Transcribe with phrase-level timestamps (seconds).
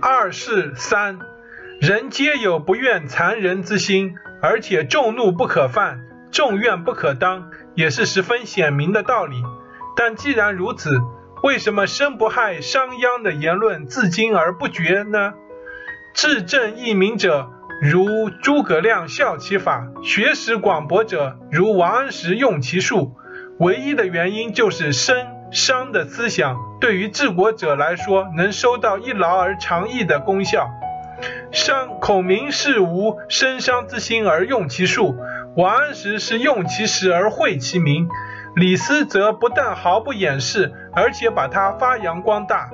[0.00, 1.18] 二是三，
[1.80, 9.42] 人皆有不愿残人之心，而且众怒不可犯，众怨不可当，也是十分显明的道理。
[9.96, 11.00] 但既然如此，
[11.42, 15.34] 为什么生不害商鞅的言论至今而不绝呢？
[16.14, 17.50] 治政义民者，
[17.82, 23.16] 如诸葛亮效其法；学识广博者，如王安石用其术。
[23.58, 25.16] 唯一的原因就是生
[25.50, 30.68] 商的思想对于治国者来说，能收到一劳而长逸的功效。
[31.50, 35.16] 商孔明是无生商之心而用其术，
[35.56, 38.08] 王安石是用其实而惠其民。
[38.54, 42.70] 李斯则不但毫不掩饰，而且把它发扬光大。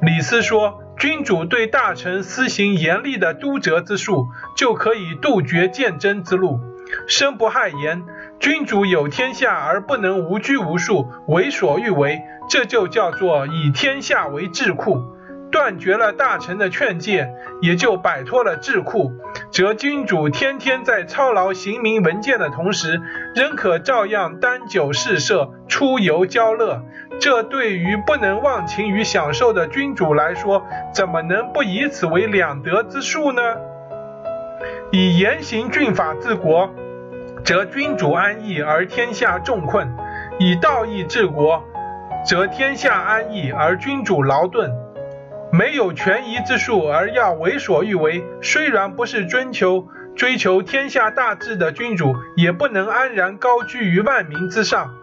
[0.00, 6.60] 李斯说：“君主对大臣施行严厉的督责之术，就可以杜绝谏争之路。
[7.08, 8.04] 生不害言，
[8.38, 15.02] 君主有天下而不能无拘无束，为所欲为，这就叫做以天下为智库。”
[15.48, 17.30] 断绝了大臣的劝诫，
[17.62, 19.12] 也就摆脱了智库，
[19.52, 23.00] 则君主天天在操劳刑名文件的同时，
[23.34, 26.82] 仍可照样担酒试射、出游交乐。
[27.20, 33.40] 这对于不能忘情于享受的君主来说，怎么能不以此为两得之术呢？
[34.90, 36.68] 以严刑峻法治国，
[37.46, 39.86] 则君主安逸而天下众困；
[40.40, 41.62] 以道义治国，
[42.28, 44.68] 则天下安逸而君主劳顿。
[45.52, 49.86] 没有权宜之术而要为所欲为，虽然不是追求
[50.16, 54.96] 追求天下大治的君主，也不能安然高居于万民之上。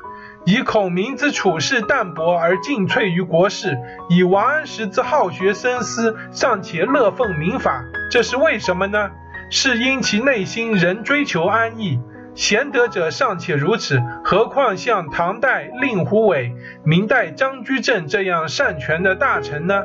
[0.44, 3.78] 以孔明之处世淡泊而尽瘁于国事，
[4.10, 9.12] 以王安石之好学深思尚且乐奉民法，这是为什么呢？
[9.50, 12.02] 是因其内心仍追求安逸。
[12.36, 16.54] 贤德者尚且如此，何况像唐代令狐伟、
[16.84, 19.84] 明代张居正这样擅权的大臣呢？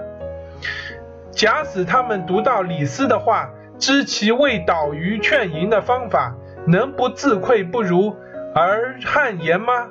[1.30, 6.34] 假使他们读到李斯的话，知其为导于劝淫的方法，
[6.66, 8.16] 能不自愧不如
[8.54, 9.88] 而汗颜吗？